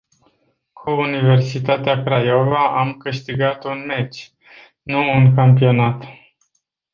Cu 0.73 0.89
Universitatea 0.91 2.03
Craiova 2.03 2.77
am 2.79 2.93
câștigat 2.97 3.63
un 3.63 3.85
meci, 3.85 4.31
nu 4.81 4.99
un 5.15 5.35
campionat. 5.35 6.03